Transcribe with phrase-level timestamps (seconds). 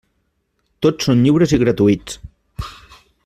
[0.85, 2.19] Tots són lliures i gratuïts.